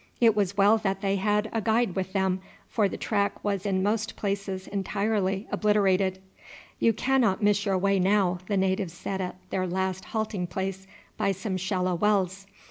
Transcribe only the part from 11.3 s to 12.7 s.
some shallow wells.